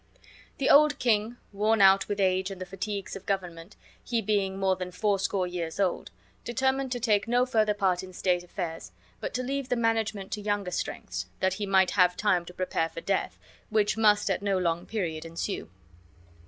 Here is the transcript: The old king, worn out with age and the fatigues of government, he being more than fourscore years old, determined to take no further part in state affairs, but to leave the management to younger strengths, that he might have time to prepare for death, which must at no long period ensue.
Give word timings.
The 0.57 0.67
old 0.67 0.97
king, 0.97 1.37
worn 1.53 1.79
out 1.79 2.07
with 2.07 2.19
age 2.19 2.49
and 2.49 2.59
the 2.59 2.65
fatigues 2.65 3.15
of 3.15 3.27
government, 3.27 3.75
he 4.03 4.19
being 4.19 4.57
more 4.57 4.75
than 4.75 4.89
fourscore 4.89 5.45
years 5.45 5.79
old, 5.79 6.09
determined 6.43 6.91
to 6.93 6.99
take 6.99 7.27
no 7.27 7.45
further 7.45 7.75
part 7.75 8.01
in 8.01 8.11
state 8.11 8.43
affairs, 8.43 8.91
but 9.19 9.31
to 9.35 9.43
leave 9.43 9.69
the 9.69 9.75
management 9.75 10.31
to 10.31 10.41
younger 10.41 10.71
strengths, 10.71 11.27
that 11.39 11.53
he 11.61 11.67
might 11.67 11.91
have 11.91 12.17
time 12.17 12.45
to 12.45 12.51
prepare 12.55 12.89
for 12.89 13.01
death, 13.01 13.37
which 13.69 13.95
must 13.95 14.31
at 14.31 14.41
no 14.41 14.57
long 14.57 14.87
period 14.87 15.23
ensue. 15.23 15.69